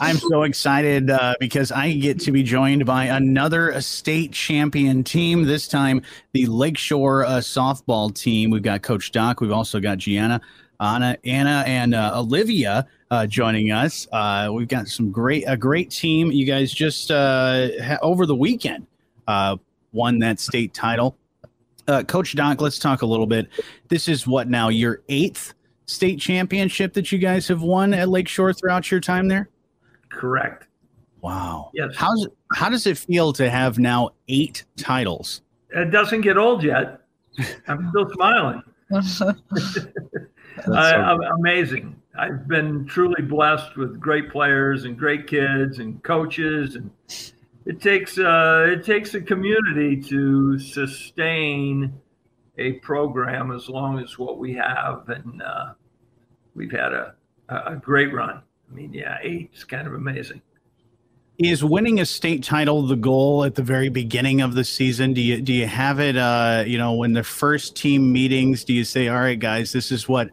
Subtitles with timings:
[0.00, 5.44] I'm so excited uh, because I get to be joined by another state champion team.
[5.44, 8.50] This time, the Lakeshore uh, softball team.
[8.50, 9.40] We've got Coach Dock.
[9.40, 10.40] We've also got Gianna,
[10.80, 14.06] Anna, Anna, and uh, Olivia uh, joining us.
[14.12, 16.30] Uh, we've got some great a great team.
[16.30, 18.86] You guys just uh, ha- over the weekend
[19.92, 21.16] won that state title.
[22.06, 23.48] Coach Dock, let's talk a little bit.
[23.88, 25.54] This is what now your eighth
[25.88, 29.48] state championship that you guys have won at Lakeshore throughout your time there?
[30.10, 30.66] Correct.
[31.20, 31.70] Wow.
[31.74, 31.94] Yes.
[31.96, 35.42] How's how does it feel to have now eight titles?
[35.70, 37.00] It doesn't get old yet.
[37.66, 38.62] I'm still smiling.
[40.66, 42.00] uh, amazing.
[42.18, 46.90] I've been truly blessed with great players and great kids and coaches, and
[47.64, 51.92] it takes uh, it takes a community to sustain
[52.56, 55.74] a program as long as what we have, and uh,
[56.54, 57.14] we've had a,
[57.48, 58.42] a great run.
[58.70, 60.42] I mean, yeah, eight is kind of amazing.
[61.38, 65.14] Is winning a state title the goal at the very beginning of the season?
[65.14, 66.16] Do you do you have it?
[66.16, 69.92] Uh, you know, when the first team meetings, do you say, "All right, guys, this
[69.92, 70.30] is what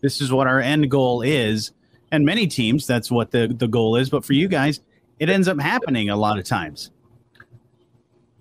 [0.00, 1.70] this is what our end goal is"?
[2.10, 4.10] And many teams, that's what the the goal is.
[4.10, 4.80] But for you guys,
[5.20, 6.90] it ends up happening a lot of times.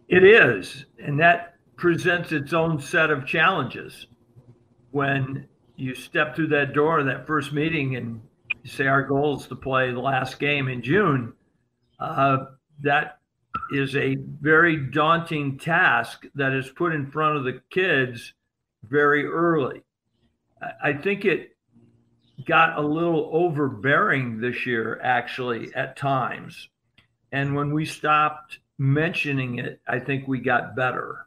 [0.07, 4.07] It is, and that presents its own set of challenges
[4.91, 8.19] when you step through that door in that first meeting and
[8.67, 11.31] you say our goal is to play the last game in June.
[12.01, 12.47] Uh,
[12.81, 13.19] that
[13.71, 18.33] is a very daunting task that is put in front of the kids
[18.83, 19.83] very early.
[20.83, 21.55] I think it
[22.45, 26.67] got a little overbearing this year, actually, at times.
[27.31, 31.26] And when we stopped mentioning it, I think we got better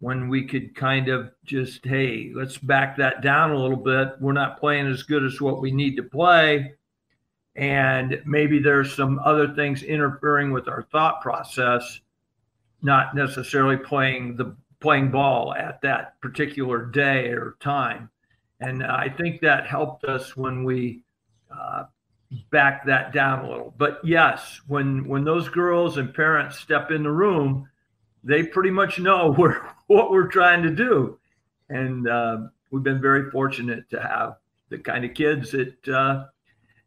[0.00, 4.14] when we could kind of just, hey, let's back that down a little bit.
[4.20, 6.74] We're not playing as good as what we need to play.
[7.54, 12.00] And maybe there's some other things interfering with our thought process,
[12.82, 18.08] not necessarily playing the playing ball at that particular day or time.
[18.60, 21.02] And I think that helped us when we
[21.54, 21.84] uh,
[22.50, 23.74] back that down a little.
[23.76, 27.68] But yes, when when those girls and parents step in the room,
[28.22, 31.18] they pretty much know where, what we're trying to do.
[31.68, 32.38] And uh,
[32.70, 34.36] we've been very fortunate to have
[34.68, 36.26] the kind of kids that uh,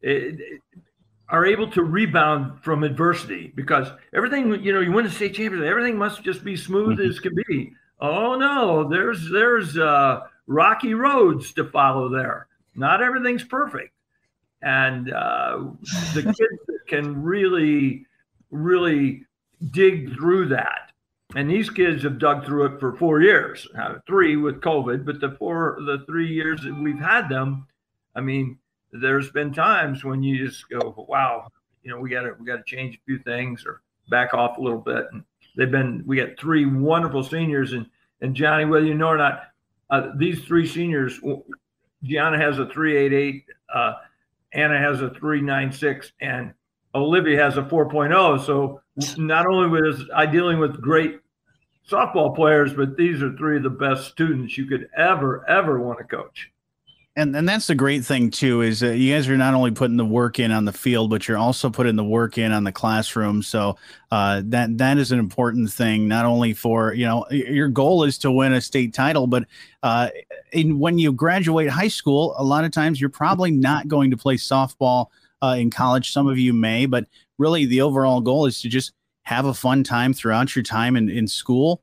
[0.01, 0.61] it, it
[1.27, 5.69] are able to rebound from adversity because everything, you know, you win the state championship,
[5.69, 7.09] everything must just be smooth mm-hmm.
[7.09, 7.73] as can be.
[7.99, 12.47] Oh no, there's there's uh, rocky roads to follow there.
[12.73, 13.93] Not everything's perfect,
[14.61, 15.59] and uh,
[16.13, 18.05] the kids can really,
[18.49, 19.25] really
[19.71, 20.92] dig through that
[21.35, 25.19] and these kids have dug through it for four years, uh, three with COVID, but
[25.19, 27.67] the four, the three years that we've had them,
[28.15, 28.57] I mean,
[28.91, 31.47] there's been times when you just go, wow,
[31.81, 34.57] you know, we got to we got to change a few things or back off
[34.57, 35.07] a little bit.
[35.11, 35.23] And
[35.57, 37.87] they've been, we got three wonderful seniors, and
[38.21, 39.47] and Jonny, whether you know or not,
[39.89, 41.19] uh, these three seniors,
[42.03, 43.93] Gianna has a three eight eight, uh,
[44.53, 46.53] Anna has a three nine six, and
[46.95, 48.45] Olivia has a 4.0.
[48.45, 48.81] So
[49.17, 51.19] not only was I dealing with great
[51.89, 55.99] softball players, but these are three of the best students you could ever, ever want
[55.99, 56.49] to coach.
[57.15, 59.97] And and that's the great thing too is that you guys are not only putting
[59.97, 62.71] the work in on the field, but you're also putting the work in on the
[62.71, 63.43] classroom.
[63.43, 63.77] So
[64.09, 66.07] uh, that that is an important thing.
[66.07, 69.45] Not only for you know your goal is to win a state title, but
[69.83, 70.09] uh,
[70.53, 74.17] in, when you graduate high school, a lot of times you're probably not going to
[74.17, 75.07] play softball
[75.43, 76.13] uh, in college.
[76.13, 77.05] Some of you may, but
[77.37, 78.91] really the overall goal is to just
[79.23, 81.81] have a fun time throughout your time in, in school,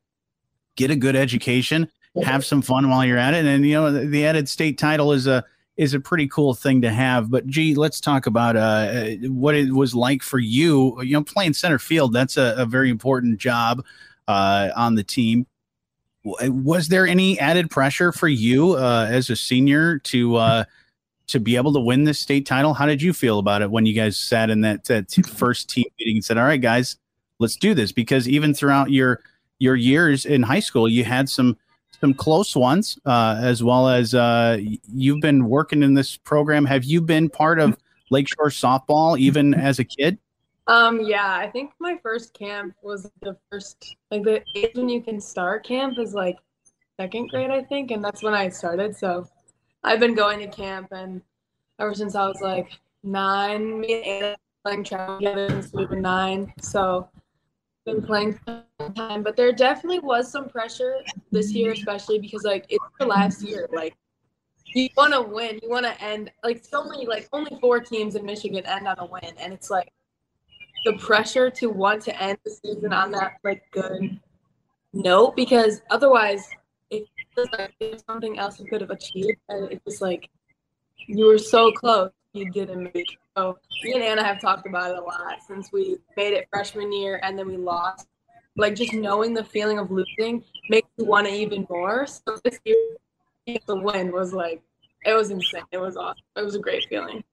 [0.75, 1.89] get a good education,
[2.23, 3.45] have some fun while you're at it.
[3.45, 5.43] And, you know, the, added state title is a,
[5.77, 7.31] is a pretty cool thing to have.
[7.31, 11.01] But gee, let's talk about uh, what it was like for you.
[11.01, 13.83] You know, playing center field, that's a, a very important job
[14.27, 15.47] uh, on the team.
[16.23, 20.63] Was there any added pressure for you uh, as a senior to uh,
[21.27, 22.75] to be able to win this state title?
[22.75, 25.85] How did you feel about it when you guys sat in that, that first team
[25.97, 26.97] meeting and said, "All right, guys,
[27.41, 29.21] let's do this because even throughout your
[29.59, 31.57] your years in high school you had some
[31.99, 34.57] some close ones uh, as well as uh,
[34.91, 36.65] you've been working in this program.
[36.65, 37.77] Have you been part of
[38.09, 40.17] lakeshore softball even as a kid?
[40.67, 45.01] Um yeah i think my first camp was the first like the age when you
[45.01, 46.37] can start camp is like
[46.97, 49.27] second grade i think and that's when i started so
[49.83, 51.23] i've been going to camp and
[51.79, 55.95] ever since i was like nine me and Anna playing travel together since we were
[55.99, 57.09] nine so
[57.85, 58.39] been playing
[58.95, 60.95] time, but there definitely was some pressure
[61.31, 63.67] this year, especially because like it's the last year.
[63.71, 63.95] Like
[64.73, 66.31] you want to win, you want to end.
[66.43, 69.69] Like so many, like only four teams in Michigan end on a win, and it's
[69.69, 69.91] like
[70.85, 74.19] the pressure to want to end the season on that like good
[74.93, 76.49] note because otherwise
[76.89, 77.05] it
[77.35, 77.73] feels like
[78.07, 80.29] something else you could have achieved and it's was like
[81.07, 83.17] you were so close you didn't make.
[83.37, 86.91] So me and Anna have talked about it a lot since we made it freshman
[86.91, 88.07] year and then we lost.
[88.57, 92.05] Like just knowing the feeling of losing makes you want it even more.
[92.05, 92.75] So this year
[93.65, 94.61] the win was like
[95.05, 95.63] it was insane.
[95.71, 96.23] It was awesome.
[96.35, 97.23] It was a great feeling.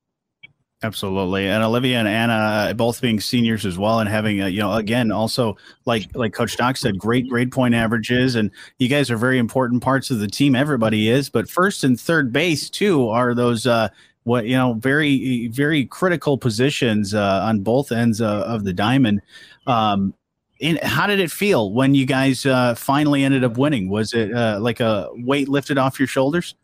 [0.84, 4.60] Absolutely, and Olivia and Anna uh, both being seniors as well, and having a, you
[4.60, 5.56] know again also
[5.86, 9.82] like like Coach Dock said, great grade point averages, and you guys are very important
[9.82, 10.54] parts of the team.
[10.54, 13.88] Everybody is, but first and third base too are those uh,
[14.28, 19.22] what you know very very critical positions uh, on both ends uh, of the diamond.
[19.66, 20.14] Um,
[20.60, 23.88] in, how did it feel when you guys uh, finally ended up winning?
[23.88, 26.54] Was it uh, like a weight lifted off your shoulders?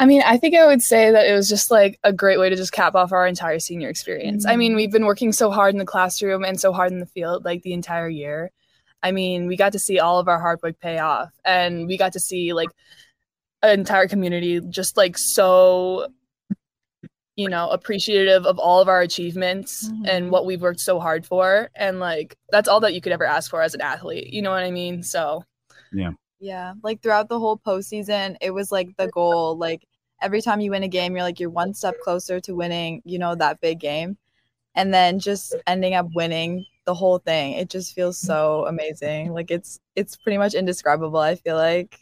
[0.00, 2.48] I mean, I think I would say that it was just like a great way
[2.48, 4.44] to just cap off our entire senior experience.
[4.44, 4.52] Mm-hmm.
[4.52, 7.06] I mean, we've been working so hard in the classroom and so hard in the
[7.06, 8.50] field like the entire year.
[9.02, 11.98] I mean, we got to see all of our hard work pay off and we
[11.98, 12.70] got to see like
[13.62, 16.08] an entire community just like so
[17.36, 20.04] you know, appreciative of all of our achievements mm-hmm.
[20.06, 23.24] and what we've worked so hard for and like that's all that you could ever
[23.24, 24.32] ask for as an athlete.
[24.32, 25.02] You know what I mean?
[25.02, 25.44] So
[25.92, 26.12] Yeah.
[26.40, 29.58] Yeah, like throughout the whole postseason, it was like the goal.
[29.58, 29.86] Like
[30.22, 33.18] every time you win a game, you're like you're one step closer to winning, you
[33.18, 34.16] know, that big game.
[34.74, 37.54] And then just ending up winning the whole thing.
[37.54, 39.32] It just feels so amazing.
[39.32, 41.98] Like it's it's pretty much indescribable, I feel like.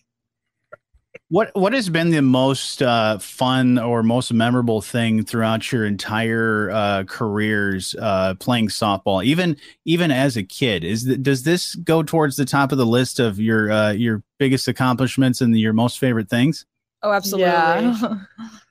[1.31, 6.70] What what has been the most uh, fun or most memorable thing throughout your entire
[6.70, 10.84] uh, careers uh, playing softball, even even as a kid?
[10.84, 14.22] Is th- does this go towards the top of the list of your uh, your
[14.38, 16.64] biggest accomplishments and your most favorite things?
[17.02, 17.46] Oh, absolutely.
[17.46, 18.14] Yeah.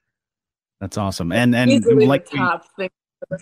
[0.79, 1.31] That's awesome.
[1.31, 2.89] And and Easily like top thing.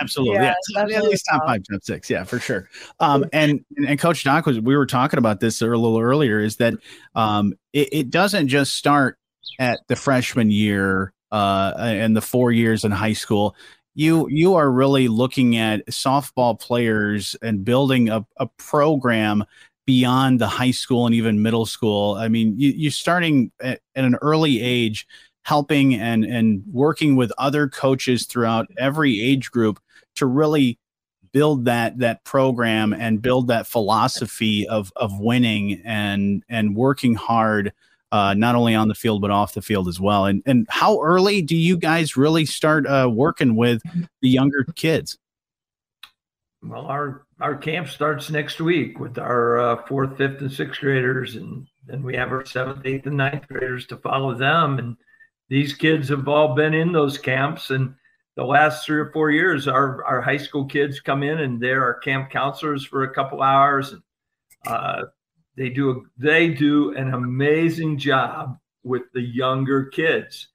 [0.00, 2.68] Absolutely, yeah, at least top five, top six, yeah, for sure.
[2.98, 6.40] Um, and and Coach Dock was we were talking about this a little earlier.
[6.40, 6.74] Is that
[7.14, 9.18] um, it, it doesn't just start
[9.58, 13.54] at the freshman year uh, and the four years in high school.
[13.94, 19.44] You you are really looking at softball players and building a, a program
[19.86, 22.14] beyond the high school and even middle school.
[22.14, 25.06] I mean, you, you're starting at, at an early age,
[25.42, 29.80] helping and and working with other coaches throughout every age group
[30.14, 30.78] to really
[31.32, 37.72] build that that program and build that philosophy of of winning and and working hard
[38.12, 40.26] uh, not only on the field but off the field as well.
[40.26, 43.82] And and how early do you guys really start uh, working with
[44.20, 45.18] the younger kids?
[46.62, 51.34] Well, our our camp starts next week with our uh, fourth, fifth, and sixth graders,
[51.34, 54.78] and then we have our seventh, eighth, and ninth graders to follow them.
[54.78, 54.96] And
[55.52, 57.94] these kids have all been in those camps, and
[58.36, 61.84] the last three or four years, our our high school kids come in and they're
[61.84, 64.02] our camp counselors for a couple hours, and
[64.66, 65.02] uh,
[65.56, 70.48] they do a, they do an amazing job with the younger kids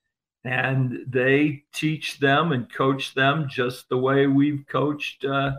[0.44, 5.52] and they teach them and coach them just the way we've coached uh,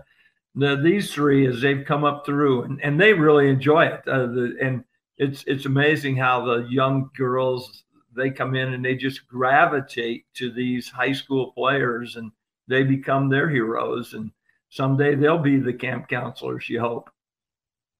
[0.54, 4.00] the, these three as they've come up through, and, and they really enjoy it.
[4.08, 4.82] Uh, the, and
[5.18, 7.84] it's it's amazing how the young girls
[8.18, 12.30] they come in and they just gravitate to these high school players, and
[12.66, 14.12] they become their heroes.
[14.12, 14.30] And
[14.68, 16.68] someday they'll be the camp counselors.
[16.68, 17.10] You hope.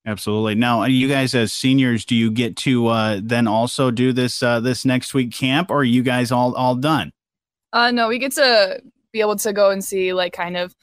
[0.07, 0.55] Absolutely.
[0.55, 4.61] Now, you guys as seniors, do you get to uh, then also do this uh,
[4.61, 7.13] this next week camp, or are you guys all all done?
[7.73, 10.75] Uh, no, we get to be able to go and see like kind of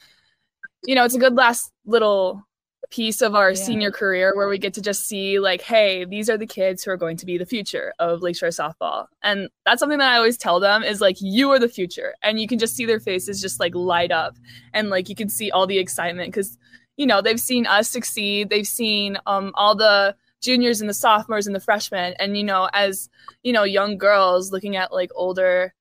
[0.86, 2.45] you know, it's a good last little
[2.90, 3.62] piece of our yeah.
[3.62, 6.90] senior career where we get to just see like hey these are the kids who
[6.90, 9.06] are going to be the future of lakeshore softball.
[9.22, 12.14] And that's something that i always tell them is like you are the future.
[12.22, 14.36] And you can just see their faces just like light up
[14.72, 16.58] and like you can see all the excitement because
[16.96, 18.50] you know they've seen us succeed.
[18.50, 22.14] They've seen um all the juniors and the sophomores and the freshmen.
[22.18, 23.08] And you know as
[23.42, 25.74] you know young girls looking at like older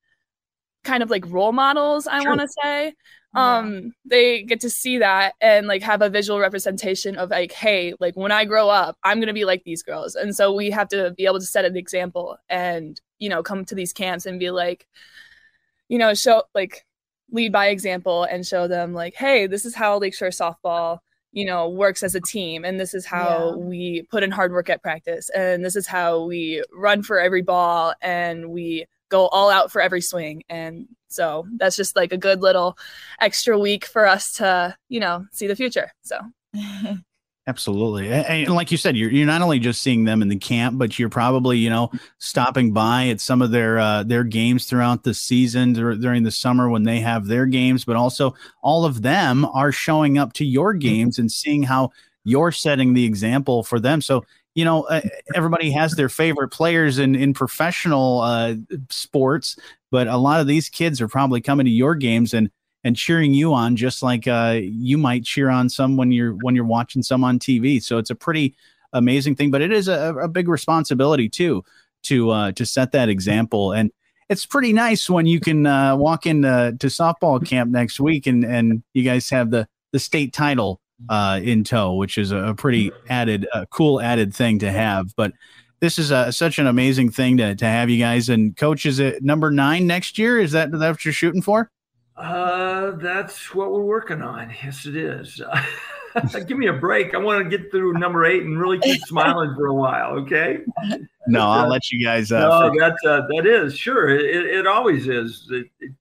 [0.86, 2.94] kind of like role models i want to say
[3.36, 7.94] um they get to see that and like have a visual representation of like hey
[8.00, 10.16] like when i grow up i'm going to be like these girls.
[10.16, 13.66] And so we have to be able to set an example and you know come
[13.66, 14.88] to these camps and be like
[15.90, 16.86] you know show like
[17.32, 21.00] lead by example and show them like hey this is how lakeshore softball
[21.36, 22.66] you know works as a team.
[22.66, 23.56] And this is how yeah.
[23.58, 25.30] we put in hard work at practice.
[25.30, 27.94] And this is how we run for every ball.
[28.02, 30.44] And we go all out for every swing.
[30.50, 32.78] And so that's just like a good little
[33.22, 35.92] extra week for us to, you know, see the future.
[36.04, 36.20] So
[37.48, 38.12] Absolutely.
[38.12, 40.98] And like you said, you're, you're not only just seeing them in the camp, but
[40.98, 45.14] you're probably, you know, stopping by at some of their, uh, their games throughout the
[45.14, 49.72] season during the summer when they have their games, but also all of them are
[49.72, 50.80] showing up to your mm-hmm.
[50.80, 51.92] games and seeing how
[52.24, 54.02] you're setting the example for them.
[54.02, 54.26] So,
[54.56, 55.02] you know, uh,
[55.36, 58.56] everybody has their favorite players in, in professional, uh,
[58.90, 59.58] sports,
[59.92, 62.50] but a lot of these kids are probably coming to your games and,
[62.86, 66.56] and cheering you on just like uh, you might cheer on some when you're when
[66.56, 67.82] you're watching some on TV.
[67.84, 68.56] So it's a pretty
[68.94, 71.64] amazing thing, but it is a, a big responsibility too
[72.04, 73.74] to uh, to set that example.
[73.74, 73.92] And
[74.30, 78.46] it's pretty nice when you can uh, walk into to softball camp next week and
[78.46, 82.92] and you guys have the the state title uh, in tow, which is a, pretty
[83.10, 85.16] added, uh, cool added thing to have.
[85.16, 85.34] But
[85.80, 88.30] this is a, such an amazing thing to, to have you guys.
[88.30, 90.40] And coach, is it number nine next year?
[90.40, 91.70] Is that, that what you're shooting for?
[92.16, 94.54] Uh, that's what we're working on.
[94.64, 95.42] Yes, it is.
[96.48, 97.14] Give me a break.
[97.14, 100.12] I want to get through number eight and really keep smiling for a while.
[100.12, 100.60] Okay.
[101.28, 102.32] No, I'll uh, let you guys.
[102.32, 104.10] Uh, no, that's uh, that is sure.
[104.10, 105.46] It, it always is.
[105.52, 105.92] It, it,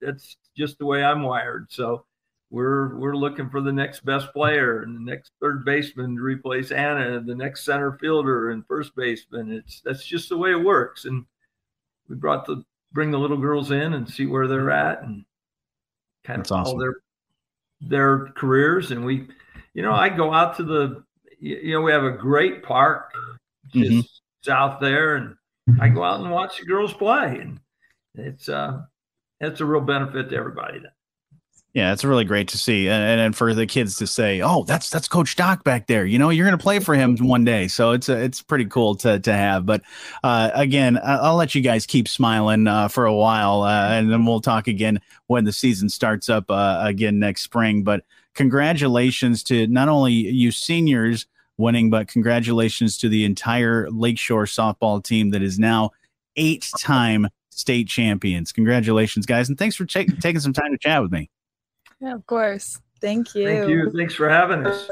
[0.00, 1.66] that's just the way I'm wired.
[1.70, 2.04] So
[2.52, 6.70] we're we're looking for the next best player and the next third baseman to replace
[6.70, 9.50] Anna, and the next center fielder and first baseman.
[9.50, 11.06] It's that's just the way it works.
[11.06, 11.24] And
[12.08, 15.24] we brought the bring the little girls in and see where they're at and
[16.24, 16.78] kind That's of awesome.
[16.78, 16.94] their
[17.80, 18.90] their careers.
[18.90, 19.28] And we,
[19.72, 21.02] you know, I go out to the,
[21.40, 23.12] you know, we have a great park
[23.72, 24.00] just mm-hmm.
[24.42, 25.36] south there, and
[25.80, 27.60] I go out and watch the girls play, and
[28.14, 28.82] it's uh,
[29.40, 30.80] it's a real benefit to everybody.
[30.80, 30.92] That
[31.74, 34.90] yeah, it's really great to see, and, and for the kids to say, "Oh, that's
[34.90, 37.66] that's Coach Dock back there." You know, you're going to play for him one day,
[37.66, 39.64] so it's a, it's pretty cool to to have.
[39.64, 39.80] But
[40.22, 44.26] uh, again, I'll let you guys keep smiling uh, for a while, uh, and then
[44.26, 47.84] we'll talk again when the season starts up uh, again next spring.
[47.84, 51.26] But congratulations to not only you seniors
[51.56, 55.92] winning, but congratulations to the entire Lakeshore softball team that is now
[56.36, 58.52] eight time state champions.
[58.52, 61.30] Congratulations, guys, and thanks for taking some time to chat with me.
[62.02, 62.80] Yeah, of course.
[63.00, 63.46] Thank you.
[63.46, 63.90] Thank you.
[63.92, 64.90] Thanks for having us.